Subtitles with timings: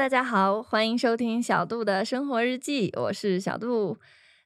[0.00, 3.98] 大家好，欢迎收听小杜的生活日记，我是小杜。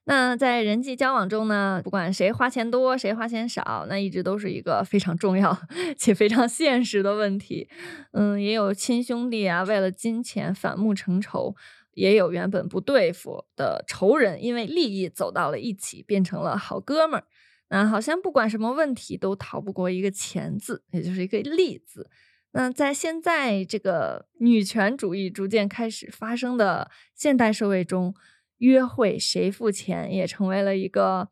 [0.03, 5.57] 那在人际交往中呢，不管谁花钱多，谁花钱少，那一直都是一个非常重要
[5.97, 7.69] 且非常现实的问题。
[8.11, 11.55] 嗯，也有亲兄弟啊，为了金钱反目成仇；
[11.93, 17.25] 也有原本不对付的仇人，因为利益走到了一起，变成了好哥们儿。
[17.69, 22.09] 那好像不管什么问题，都逃不过一个“钱”字，也就是一个“利”字。
[22.57, 28.15] 那在现在这个女权主义逐渐开始发生的现代社会中，
[28.59, 31.27] 约会谁付钱也成为了一个，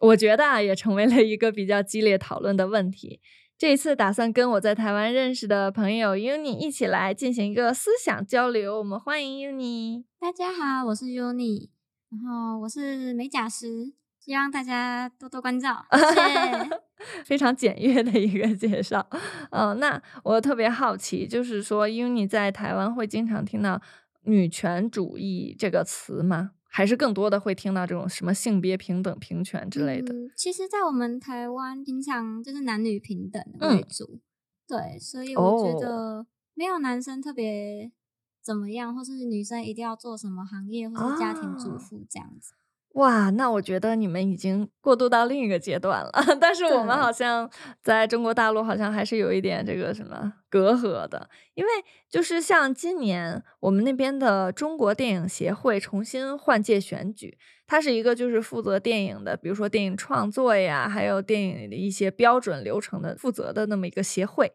[0.00, 3.20] 我觉得啊，也成为了一个比较激烈讨论的问题。
[3.58, 10.04] 这一次打算跟我在台湾认识的朋友 Uni 一起来进行一个思想交流，我们欢迎 Uni。
[10.18, 11.68] 大家好，我是 Uni，
[12.10, 13.92] 然后我是美甲师。
[14.18, 16.80] 希望大家多多关照，谢谢。
[17.24, 19.06] 非常简约的一个介绍。
[19.50, 23.80] 嗯，那我特别好奇，就是说，因为你在台湾会经常听到
[24.24, 26.52] “女权主义”这个词吗？
[26.66, 30.12] 还是更多的会听到这种什么性别平等、平权之类的？
[30.34, 34.18] 其实，在我们台湾，平常就是男女平等为主。
[34.66, 37.92] 对，所以我觉得没有男生特别
[38.42, 42.54] 怎么样，或是女生一定要做什么行业，或是家庭主妇这样子。
[42.94, 47.50] 哇，那我觉得你们已经过渡到另一个阶段了， 但是我们好像
[47.82, 51.70] 在中国大陆好像还是有一点这个什么隔阂的，因为
[52.08, 57.36] 就是像今年我们那边的中国电影协会重新换届选举，
[57.66, 64.52] 它是一个就是负责电影的，比如说电影创作呀，还有电影的一些标准流程的负责的那么一个协会，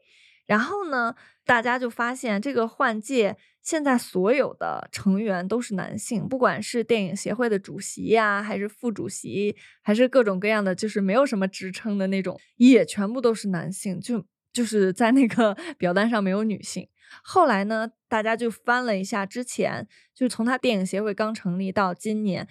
[0.49, 1.13] 然后呢，
[1.45, 3.37] 大家就发现这个换届。
[3.61, 13.99] 现在所有的成员都是男性，不管是电影协会的主席呀，还是副主席，还是各种各样的，就是没有什么职称的那种，也全部都是男性。
[14.01, 16.87] 就就是在那个 表单上没有女性。
[17.21, 22.47] 后来呢，大家就翻了一下之前，就是从他电影协会刚成立到今年。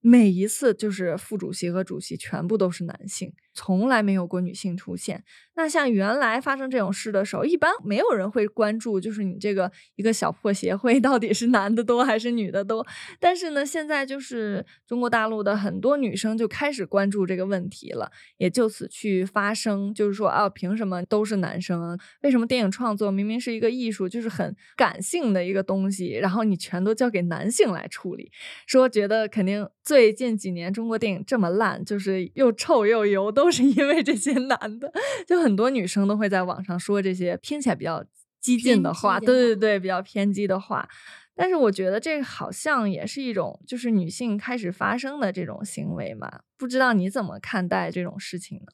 [0.00, 5.24] 每一次就是副主席和主席全部都是男性，从来没有过女性出现。
[5.56, 12.86] 那像原来发生这种事的时候，一般没有人会关注，就是你这个一个小破协会到底是男的多还是女的多。
[13.18, 21.98] 但是呢，现在就是中国大陆的很多女生就开始关注这个问题了，也就此去发声，就是说啊，凭什么都是男生啊？
[22.22, 28.30] 为什么电影创作明明是一个艺术，就是很感性的一个东西，然后你全都交给男性来处理？
[28.68, 29.68] 说觉得肯定。
[29.82, 34.92] 最近几年中国电影这么烂，就是又臭又油，都是因为这些男的。
[35.26, 38.04] 就很多女生都会在网上说这些听起来比较
[38.40, 40.88] 激进的话，对对对，比较偏激的话。
[41.34, 46.40] 但是我觉得这好像也是一种，就是女性开始发生的这种行为嘛。
[46.56, 48.66] 不知道你怎么看待这种事情呢？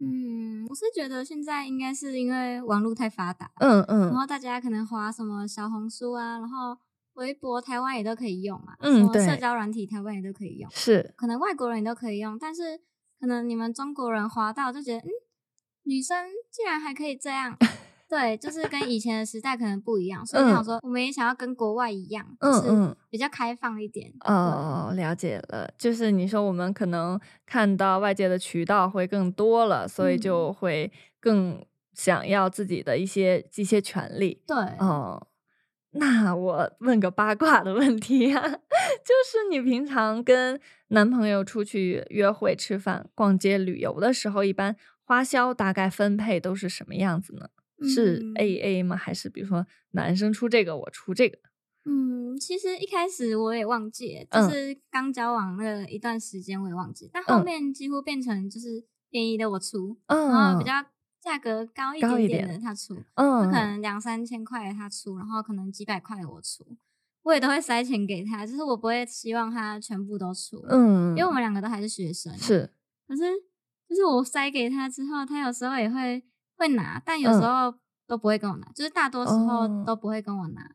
[0.00, 6.78] 嗯，我是觉得现在应该是因为网络太发达，嗯嗯，然后大家可能滑什么小红书啊，然后。
[7.16, 12.78] 微博台湾也都可以用嘛，嗯，对，社交软体台湾也都可以用，是，可能外国人也都可以用，但是
[13.20, 15.10] 可能你们中国人滑到就觉得，嗯，
[15.84, 17.56] 女生竟然还可以这样，
[18.08, 24.12] 对，就是跟以前的时代可能不一样，所以想说我们也想要跟国外一样，就是比较开放一点。
[24.20, 34.42] 哦，了解了，就是你说我们可能看到外界的渠道会更多了，所以就会更想要自己的一些一些权利。
[34.46, 35.26] 对，哦。
[35.98, 38.58] 那我问个八卦的问题呀，
[39.04, 47.48] 就是你平常跟男朋友出去约会、吃饭、逛街、旅游的时候，一般花销大概分配都是什么样子呢？
[47.88, 48.96] 是 A A 吗？
[48.96, 51.38] 还是比如说男生出这个，我出这个？
[51.84, 60.72] 嗯，其实一开始我也忘记，就是刚交往那一段时间我也忘记，但后面几乎变成就是便宜的我出，然后比较。
[61.18, 66.64] 价格高一点点的他出，嗯，可能两三千块他出，然后可能几百块我出，
[67.26, 72.70] 我也都会塞钱给他，就是我不会希望他全部都出，嗯，因为我们两个都还是学生，是，
[73.08, 73.22] 可是
[73.88, 76.22] 就是我塞给他之后，他有时候也会
[76.56, 77.74] 会拿，但有时候
[78.06, 80.70] 都不会跟我拿，就是大多时候都不会跟我拿。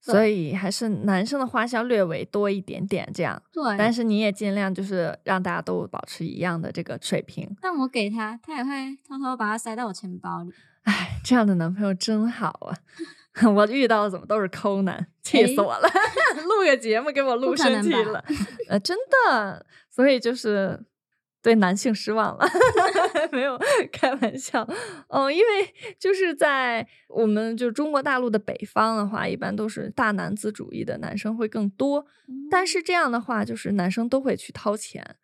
[0.00, 3.42] 所以还是男生的花销略微多一点点，这样。
[3.50, 3.76] 对。
[3.76, 7.56] 但是你也尽量就是让大家都保持一样的这个水平。
[7.60, 10.52] 但我给他，他也会偷偷把它塞到我钱包里。
[10.84, 12.78] 哎，这样的男朋友真好啊！
[13.54, 15.88] 我遇到的怎么都是抠男，气死我了！
[16.48, 18.24] 录个节目给我录生气了。
[18.68, 19.66] 呃，真的。
[19.90, 20.84] 所以就是。
[21.42, 22.44] 对男性失望了，
[23.30, 23.56] 没有
[23.92, 24.68] 开玩笑
[25.08, 32.04] 哦，因为就是在我们就中国大陆的北方的话，一般都是大男子主义的男生会更多，
[32.50, 35.14] 但是这样的话，就是男生都会去掏钱，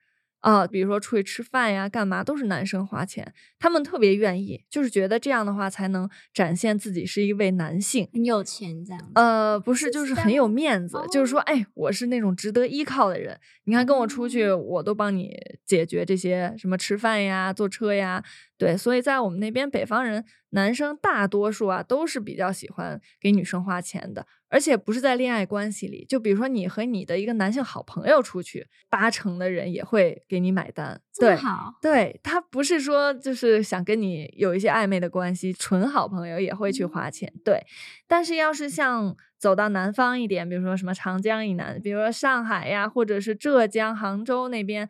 [0.42, 9.10] 啊，比如说出去吃饭呀，干嘛都是男生花钱，他们特别愿意，就是觉得这样的话才能展现自己是一位男性，很有钱这样。
[9.14, 13.38] 呃，不是，就是很有面子，就是说，哎，我是那种值得依靠的人。
[13.64, 15.30] 你看，跟我出去，我都帮你
[15.64, 18.22] 解决这些什么吃饭呀、坐车呀。
[18.62, 26.04] 对，所以在我们那边，北方人男生大多数啊都是比较喜欢给女生花钱的，而且不是在恋爱关系里。
[26.08, 31.00] 就比如说你和你的一个男性好朋友出去，八成的人也会给你买单。
[31.18, 31.36] 对，
[31.80, 37.32] 对他不是说就是想跟你有一些暧昧的关系，纯好朋友也会去花钱。
[37.44, 37.66] 对，
[38.06, 44.88] 但是要是像走到南方一点，比如说什么长江以南，比如说上海呀，或者是浙江杭州那边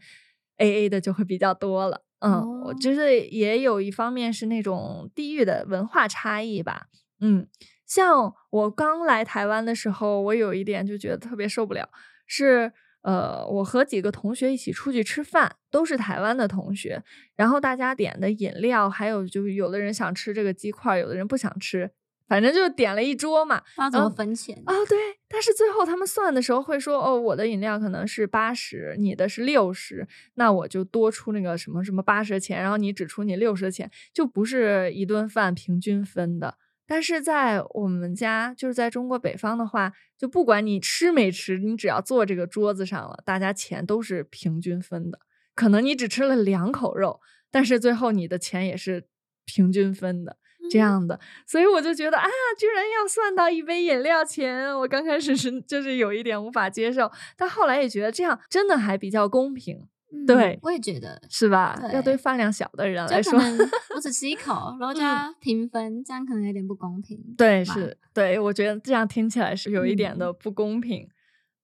[0.59, 2.03] ，A A 的就会比较多了。
[2.23, 6.87] 嗯，我觉得也有一方面是那种地域的文化差异吧。
[7.21, 7.49] 嗯，
[7.85, 11.89] 像我刚来台湾的时候，我有一点就觉得特别受不了，
[12.27, 12.73] 是
[13.03, 17.03] 呃，我和几个同学一起出去吃饭，都是台湾的同学，
[17.35, 21.91] 然后大家点的饮料，还有就是有的人想吃这个鸡块，有的人不想吃。
[22.33, 24.73] 反正就点了一桌嘛，不知道怎么分钱啊？
[24.89, 24.97] 对，
[25.29, 36.57] 但是最后他们算的时候会说，哦，我的饮料可能是八十，你的是六十，那我就多出那个什么什么八十的钱，然后你只出你六十的钱，就不是一顿饭平均分的。
[36.87, 45.19] 但是在我们家，就是在中国北方的话，就不管你吃没吃，你只要坐这个桌子上了，大家钱都是平均分的。
[45.55, 47.21] 可能你只吃了两口肉，
[47.51, 49.05] 但是最后你的钱也是
[49.45, 50.39] 平均分的。
[50.71, 52.29] 这样的，所以我就觉得啊，
[52.59, 59.87] 居然要算到一杯饮料钱，我刚开始是就是有一点无法接受，但后来也觉得这样真的还比较公平。
[60.27, 61.75] 对，我也觉得是吧？
[61.91, 63.33] 要对饭量小的人来说，
[63.95, 67.19] 我只吃一口，然后就要平分，这样可能有点不公平。
[67.37, 71.09] 对，是，对我觉得这样听起来是有一点的不公平。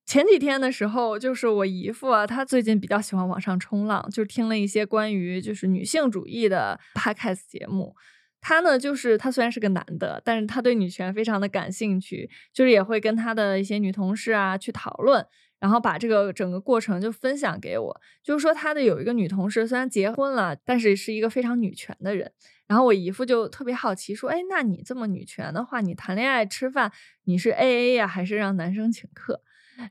[0.07, 7.95] 前几天的时候，就是我姨父啊，他最近比较喜欢网上冲浪，就听了一些关于就是女性主义的 podcast 节目。
[8.41, 15.25] 他呢，就是他虽然是个男的，但是他对女权非常的感兴趣，就是也会跟他的一些女同事啊去讨论，
[15.59, 18.01] 然后把这个整个过程就分享给我。
[18.23, 22.31] 就是说他的有一个女同事，虽然结婚了，但是是一个非常女权的人。
[22.65, 26.91] 然后我姨父就特别好奇说：“哎，那你这么女权的话，你谈恋爱吃饭
[27.25, 29.41] 你是 A A 呀，还是让男生请客？”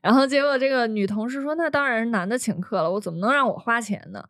[0.00, 4.25] 然后结果这个女同事说：“那当然是男的请客了，我怎么能让我花钱呢？”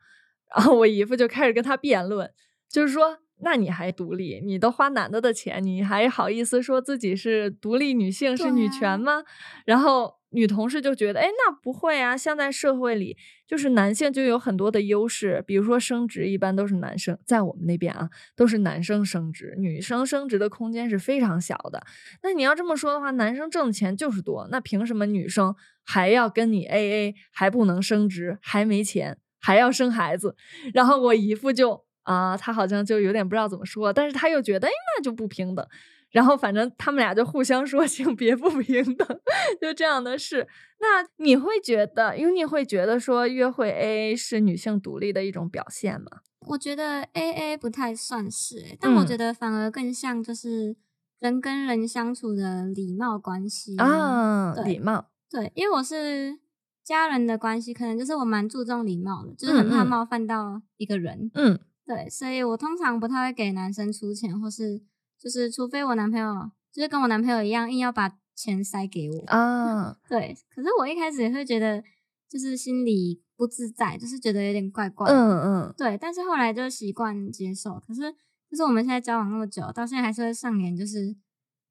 [0.56, 2.32] 然后我姨父就开始跟他辩论，
[2.68, 3.18] 就是说。
[3.40, 4.40] 那你还独立？
[4.44, 9.22] 你都花男的的钱，你还好意思说自己是独立女性是女权吗？
[9.64, 21.82] 然后女同事就觉得，哎，那不会啊，像在社会里，就是男性就有很多的优势，比如说升职一般都是男生，在我们那边啊，都是男生升职，女生升职的空间是非常小的。
[22.22, 30.36] 那你要这么说的话，男生挣的钱就是多，那凭什么女生还要跟你 AA，还不能升职，还没钱，还要生孩子？
[30.74, 31.87] 然后我姨父就。
[32.08, 35.66] 啊，他好像就有点不知道怎么说，但是他又觉得，哎，那就不平等。
[36.10, 39.06] 然后反正他们俩就互相说性别不平等，
[39.60, 40.48] 就这样的事。
[40.80, 46.06] 那你会觉得，因为你会觉得说约会 A A 是女性独立的一种表现吗？
[46.46, 50.74] 我觉得 A A 不太算是，但我觉得反而更像就是
[51.20, 55.10] 人跟人相处的礼貌关系啊，礼貌。
[55.30, 56.38] 对，因为我是
[56.82, 61.30] 家人的关系，可能就是我蛮注重礼貌的，就是很怕冒犯到一个人。
[61.34, 61.58] 嗯。
[61.88, 64.78] 对，所以我通常不太会给男生出钱，或是
[65.18, 69.96] 就是除非我男朋友就是跟我男朋友一样，硬要把钱塞给我啊。
[70.06, 71.82] 对，可是我一开始也会觉得
[72.28, 75.10] 就是心里不自在，就是觉得有点怪怪。
[75.10, 75.74] 嗯嗯。
[75.78, 77.80] 对，但是后来就习惯接受。
[77.80, 78.12] 可是
[78.50, 81.16] 就是我们现在交往那么久，到现在还是会上演，就是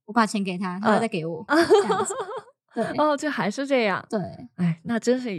[0.05, 2.15] 我把钱给他，他会再给我这样子。
[2.73, 4.03] 对，哦，就还是这样。
[4.09, 4.19] 对，
[4.55, 5.29] 哎，那真是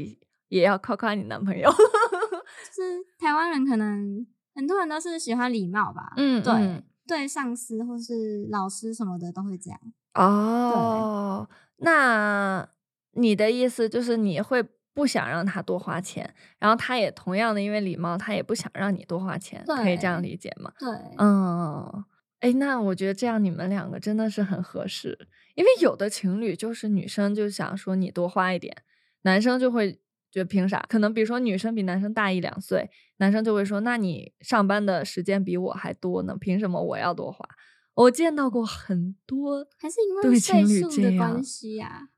[0.47, 1.69] 也要夸夸你男朋友。
[1.69, 4.25] 就是台湾人可能。
[4.59, 9.79] 很多人都是喜欢礼貌吧，嗯，对，对上司或是老师什么的都会这样。
[10.15, 12.69] 哦，那
[13.13, 14.61] 你的意思就是你会
[14.93, 20.73] 不想让他多花钱，然后他也同样的因为礼貌，他也不想让你多花钱，可以这样理解吗？
[20.77, 20.89] 对，
[21.19, 22.05] 嗯，
[22.41, 25.17] 哎，那我觉得这样你们两个真的是很合适，
[25.55, 28.77] 因为有的情侣就是女生就想说你多花一点，
[29.23, 30.01] 男生就会。
[30.31, 30.85] 觉得凭啥？
[30.91, 37.49] 可能比如说女生比男生大一两岁，男生就会说：“那你上班的时间比我还多呢，凭什么我要多花？”
[37.95, 42.11] 我见到过很多，还是因为岁数的关系呀？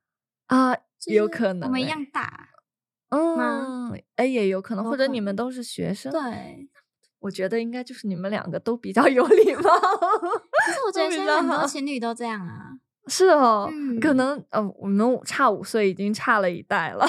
[0.47, 0.77] 啊，
[1.07, 2.51] 有可能我们一样大，
[3.09, 6.13] 嗯，哎，也有可能，或者你们都是学生。
[6.13, 6.69] 对，
[7.21, 9.63] 我觉得应该就是你们两个都比较有礼貌。
[9.63, 12.79] 可是我觉得现在很多情侣都这样啊。
[13.11, 13.69] 是哦，
[14.01, 17.05] 可能呃，我们差五岁已经差了一代了。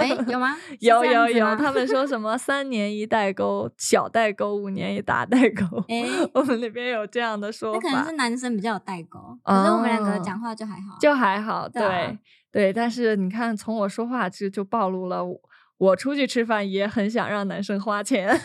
[0.00, 0.56] 哎，有吗？
[0.80, 5.64] 有有有，他们说什么三年一代沟，小代沟，五年一大代沟。
[5.88, 7.78] 哎，我们那边有这样的说法。
[7.78, 11.68] 可能是男生比较有代沟，可是我们两个讲话就还好，就还好。
[11.68, 12.18] 对
[12.50, 15.22] 对，但是你看，从我说话就就暴露了，
[15.78, 18.36] 我出去吃饭也很想让男生花钱，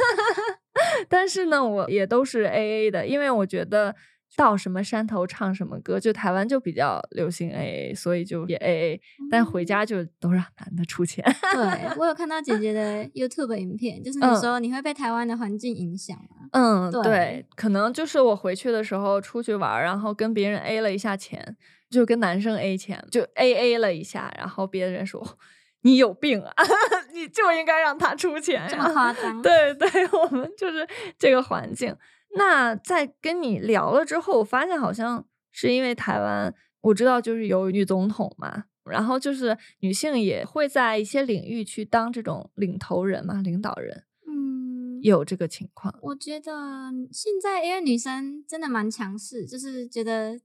[1.10, 3.96] 但是呢，我也都是 A A 的，因为我觉得。
[4.36, 11.24] 到什么山头唱什么歌，就台湾就比较流行 A A，所以就也 A A，但回家就都让男的出钱。
[11.54, 16.48] 对我有看到姐姐的 YouTube 影片，就是你说你会被台湾的环境影响吗？
[16.52, 21.58] 嗯，对，可能就是我回去的时候出去玩，然后跟别人 A 了一下钱，
[21.90, 25.38] 就跟男生 A 钱，就 A A 了一下，然后别人说
[25.82, 26.54] 你有病啊，
[27.14, 29.42] 你就应该让他出钱，这么夸张？
[29.42, 31.96] 对对， 我们就是这个环境。
[32.36, 45.98] 那在跟你聊了之后，我发现好像是因为台湾，我知道就是有女总统嘛，然后就是女性也会在一些领域去当这种领头人嘛，领导人，嗯，有这个情况。
[46.02, 46.52] 我觉得
[47.12, 50.40] 现在因为女生真的蛮强势，就是觉得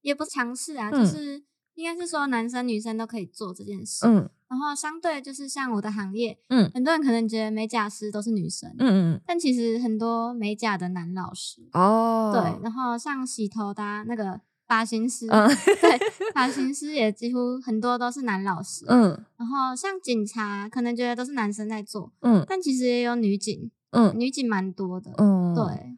[0.00, 4.28] 也不强势啊，就是应该是说男生女生都可以做这件事，嗯。
[4.48, 15.98] 然后相对就是像我的行业，嗯，很多人可能觉得美甲师都是女生，嗯嗯，但其实很多美甲的男老师哦，对，然后像洗头的那个发型师，对，
[16.32, 25.96] 发型师也几乎很多都是男老师，嗯，然后像警察可能觉得都是男生在做，嗯，但其实也有女警，嗯，女警蛮多的，嗯，对，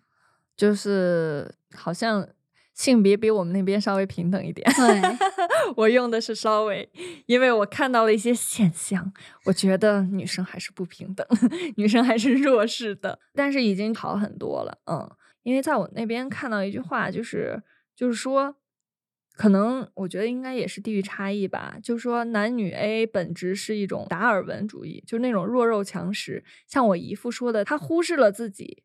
[0.56, 2.26] 就是好像。
[2.72, 4.66] 性别比我们那边稍微平等一点。
[4.72, 5.39] 对，
[5.76, 6.88] 我用的是稍微，
[7.26, 9.12] 因为我看到了一些现象，
[9.46, 11.26] 我觉得女生还是不平等，
[11.76, 13.18] 女生还是弱势的。
[13.34, 15.10] 但是已经好很多了，嗯，
[15.42, 17.62] 因为在我那边看到一句话，就是
[17.94, 18.56] 就是说，
[19.34, 26.44] 可能我觉得应该也是地域差异吧，就是说男女 A 本质是一种达尔文主义，就是那种弱肉强食。
[26.66, 28.82] 像我姨父说的，他忽视了自己。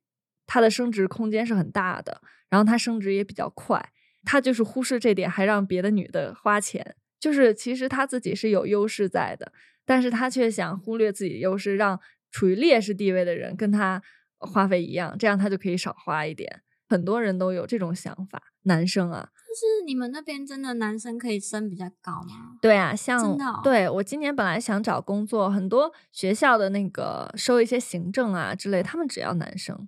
[0.47, 3.83] 他的升值空间是很大的，然后他升值也比较快，
[4.25, 9.53] 他就是忽视这点，还让别的女的花钱，就是其实他自己是有优势在的，
[9.85, 11.99] 但是他却想忽略自己的优势，让
[12.31, 14.01] 处于劣势地位的人跟他
[14.39, 16.61] 花费一样，这样他就可以少花一点。
[16.87, 22.57] 很多人都有这种想法，男生啊，就是你们那边真的男生可以升比较高吗？
[22.61, 29.87] 对啊，像对我今年本来想找工作，很多学校的那个收一些行政啊之类，他们只要男生。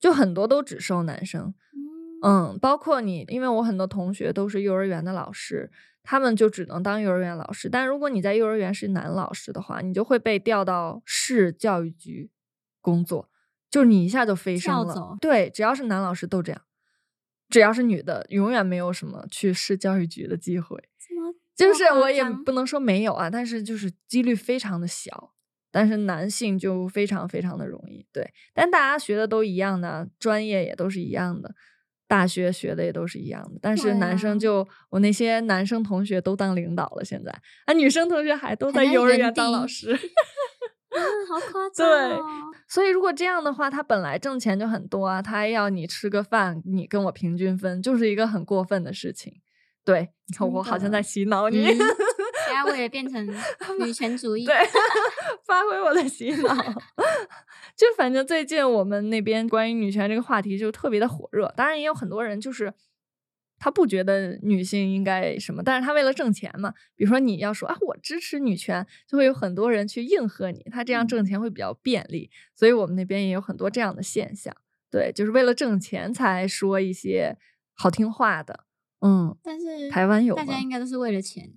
[0.00, 1.54] 就很多都只收男生，
[2.22, 5.70] 嗯，包括你，因为我很多同学都是幼儿园的老师，
[6.02, 7.68] 他们就只能当幼儿园老师。
[7.68, 12.30] 但如果你在幼儿园是男老师的话，你就会被调到市教育局
[12.80, 13.28] 工作，
[13.70, 15.16] 就是你一下就飞升了。
[15.20, 16.62] 对，只要是男老师都这样，
[17.48, 20.82] 只要是女的，永远没有什么去市教育局的机会。
[21.54, 25.32] 就是我也不能说没有啊，但是就是几率非常的小。
[25.74, 31.54] 但是男性就非常非常的容易，对，但大家学的都一样的，专业也都是一样的，
[32.12, 33.58] 大学学的也都是一样的。
[33.62, 37.32] 但是男生就我那些男生同学都当领导了，现在
[37.64, 39.96] 啊，女生同学还都在幼儿园当老师，
[41.26, 41.88] 好夸张。
[41.88, 42.18] 对，
[42.68, 49.32] 所以如果这样的话，他本来挣钱就很多啊，他还要你吃个饭，你跟我平均分，就是一个很过分的事情。
[49.82, 51.62] 对，你看我好像在洗脑你。
[51.62, 51.78] 然
[52.60, 53.24] 后我也变成
[53.78, 54.54] 女权主义，对，
[55.46, 56.54] 发挥我的洗脑。
[57.76, 62.74] 就反正最近我们那边关于女权这个话题就特别的火热，当然也有很多人就是
[63.58, 66.74] 他不觉得女性应该什么，但是他为了挣钱嘛。
[66.96, 72.30] 比如说你要说啊，我支持女权，就会有很多人去应和你，他这样挣钱会比较便利。
[72.56, 74.54] 所以我们那边也有很多这样的现象，
[74.90, 77.38] 对，就是为了挣钱才说一些
[77.74, 78.64] 好听话的。
[79.00, 81.52] 嗯，但是台湾有，大家应该都是为了钱。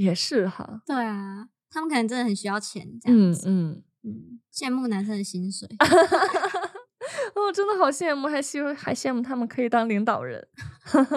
[0.00, 5.68] 也是哈，对啊，他们可能真的很需要钱，这样子，嗯嗯，羡慕男生的薪水，
[7.36, 10.48] 哦，真的好羡慕，还羡还羡慕他们可以当领导人。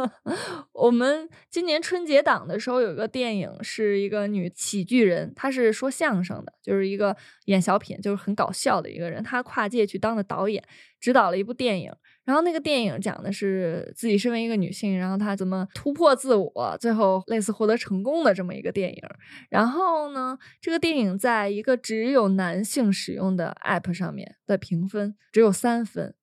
[0.74, 10.62] 我们今年春节档的时候有一个电影，是一个女喜剧人，她是说相声的，就是一个演小品，就是很搞笑的一个人，她跨界去当了导演，
[11.00, 11.90] 指导了一部电影。
[12.26, 19.04] 然后那个电影讲的是自己身为一个女性，然后她怎么突破自我，最后类似获得成功的这么一个电影。
[19.50, 26.16] 然后呢，这个电影在一个只有男性使用的 App 上面的评分只有三分，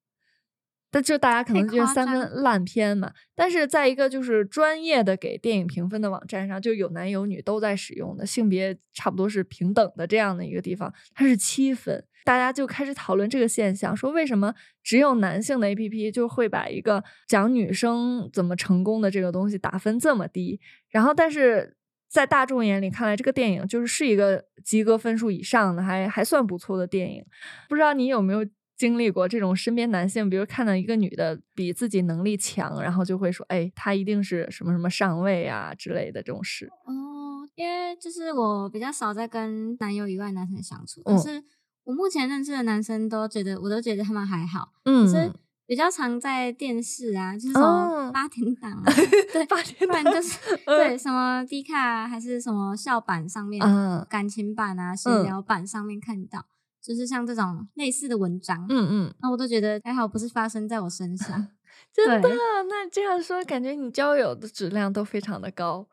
[0.90, 3.12] 但就大家可能觉得三分烂片嘛。
[3.34, 12.04] 但是在一个就是专业的给电影评分的网站上，就有男有女都在使用的，性别差不多是平等的这样的一个地方，它是七分。
[12.22, 20.60] 大家就开始讨论这个现象，说为什么只有男性的 A P P 就会把一个讲女生怎么成功的这个东西打分这么低？
[20.90, 21.74] 然后，但是
[22.10, 27.24] 在大众眼里看来，这个电影就是是一个及格分数以上的，还还算不错的电影。
[27.70, 28.44] 不知道你有没有
[28.80, 41.44] 经历过这种身边男性，比如看到一个女的比自己能力强，然后就会说：“哎，她一定是什么什么上位啊之类的这种事。”哦，因为就是我比较少在跟男友以外男生相处，可是。
[41.84, 45.32] 我目前认识的男生都觉得，我都觉得他们还好，嗯，是
[45.66, 48.84] 比较常在电视啊，就是什么八点档啊，
[49.32, 53.60] 对， 八点档就是对什么 D 卡还是什么校版上面，
[54.08, 56.44] 感情版啊、闲聊版上面看到，
[56.82, 61.48] 就是像这种类似的文章，嗯嗯，那我都觉得还好，不是发生在我身上，
[61.92, 62.28] 真的。
[62.68, 65.88] 那这样说，感觉你交友的质量都非常的高。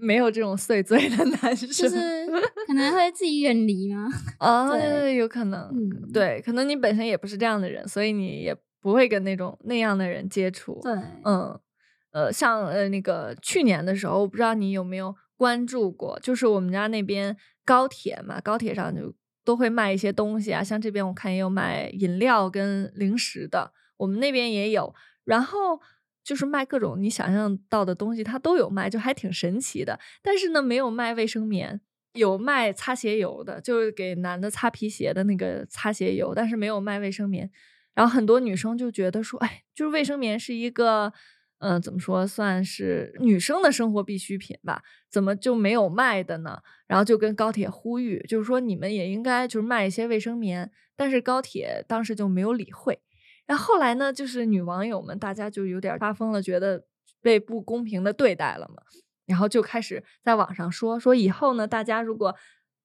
[0.00, 1.96] 没有这种碎嘴的男生，就是
[2.68, 4.06] 可能会自己远离吗？
[4.38, 5.60] 啊， 对对，有可能。
[5.72, 10.78] 嗯，对，可能你本身也不是这样的人，所以你也不会跟那种那样的人接触。
[10.84, 10.92] 对，
[11.24, 11.58] 嗯，
[12.12, 19.12] 呃，像呃那个去年的时候，我不知道你有没有关注过，就是我们家那边高铁嘛，高铁上就
[19.48, 25.80] 都会卖一些东西啊，像这边我看也有卖饮料跟零食的，我们那边也有，然后。
[26.24, 29.98] 就是卖各种你想象到的东西，它都有卖，就还挺神奇的。
[30.20, 31.80] 但是呢，没有卖卫生棉，
[32.12, 37.50] 有卖擦鞋油的，就是给男的擦皮鞋的那个擦鞋油，但是没有卖卫生棉。
[37.94, 41.10] 然后很多女生就觉得说，哎，就是卫生棉是一个，
[41.58, 44.82] 嗯，怎么说，算是女生的生活必需品吧？
[45.10, 46.58] 怎么就没有卖的呢？
[46.86, 50.70] 然后就跟高铁呼吁，就是说你们也应该就是卖一些卫生棉。
[50.96, 53.00] 但是高铁当时就没有理会。
[53.46, 56.84] 然后后来呢，就是女网友们，大家就有点发疯了，觉得
[57.20, 58.82] 被不公平的对待了嘛，
[59.26, 62.34] 然后就开始在网上说说以后呢，大家如果。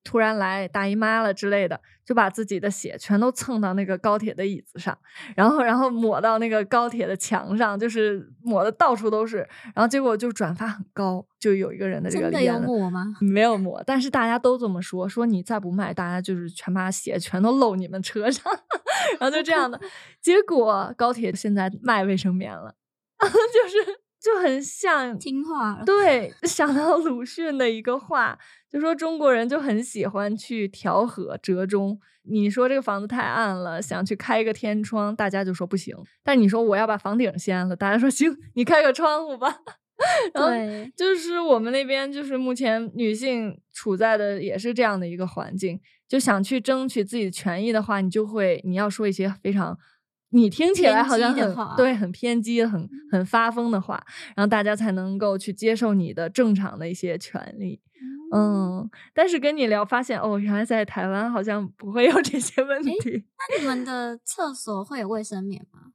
[0.04, 4.98] 突然来大姨妈了之类的，就把自己的血全都蹭到那个高铁的椅子上，
[5.36, 9.38] 然后然后抹到那个高铁的墙上，就是抹的到处都是。
[9.74, 13.16] 然后结果就转发很高，就有一个人的这个真的有抹吗？
[13.22, 18.44] 没有抹，但是大家都这么说，说你再不卖，大家就是全把血全都漏你们车上，
[19.20, 19.80] 然后就这样的。
[20.22, 22.76] 结果高铁现在卖卫生棉了，
[23.20, 25.82] 就是就很像听话。
[25.86, 28.38] 对，想到鲁迅的一个话。
[28.74, 32.00] 就说中国人就很喜欢去调和折中。
[32.24, 35.96] 你说这个房子太暗了，想去开一个天窗，大家就说不行。
[36.24, 39.60] 但你说我要把房顶掀了，大家说 行，你开个窗户吧。
[40.34, 40.50] 然后，
[40.96, 49.78] 就是我们那边就是目前女性处在的也是这样的一个环境，就想去争取自己的权益的话，你就会你要说一些非常
[50.30, 54.04] 你听起来好像很对很偏激、很很发疯的话，
[54.36, 57.80] 然后大家才能够去接受你的正常的一些权利。
[58.32, 63.24] 嗯，但是跟你聊发现哦，原来在台湾好像不会有这些问题。
[63.38, 65.92] 那你们的厕所会有卫生棉吗？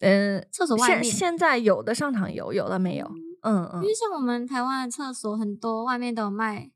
[0.00, 3.10] 嗯，厕所外面现在有的商场有，有的没有。
[3.42, 3.82] 嗯嗯。
[3.82, 6.70] 因为像我们台湾的厕所很多，外面都有卖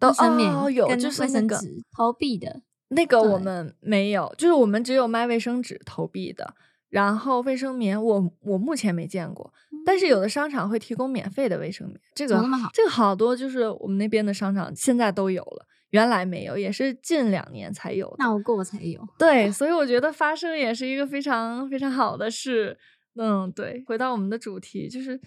[0.00, 2.62] 卫生棉，有就是卫生纸投币的。
[2.88, 6.54] 那个我们没有，就是我们只有卖卫生纸投币的。
[6.88, 9.52] 然后卫生棉，我我目前没见过，
[9.84, 18.14] 但是有的商场会提供免费的卫生棉，这个这个好多就是我们那边的商场现在都有了，原来没有，也是近两年才有。
[18.18, 19.06] 那我过才有。
[19.18, 22.78] 对， 所以我觉得发生也是一个非常非常好的事。
[23.16, 25.20] 嗯，对，回到我们的主题，就是。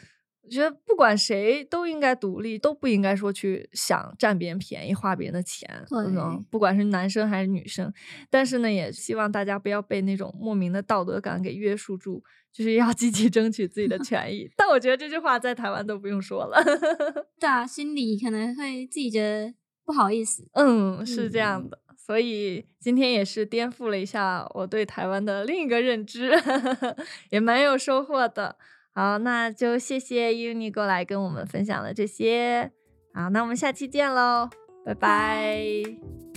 [0.43, 5.85] 我觉得不管谁都应该独立，都不应该说去想占别人便宜、花别人的钱。
[5.91, 7.93] 嗯，不管是男生还是女生，
[8.29, 14.49] 但是呢，也希望大家不要被那种莫名的道德感给约束住，就是 要积极争取自己的权益。
[14.57, 16.61] 但我觉得这句话在台湾都不用说了。
[17.39, 19.53] 对啊，心里可能会自己觉得
[19.85, 20.47] 不好意思。
[20.53, 21.79] 嗯，是这样的。
[21.95, 26.31] 所以今天也是颠覆了一下我对台湾的另一个认知，
[27.29, 28.57] 也蛮有收获的。
[28.93, 32.71] 好，那就谢谢 Uni 过来跟我们分享了这些。
[33.13, 34.49] 好，那我们下期见喽，
[34.85, 36.30] 拜拜。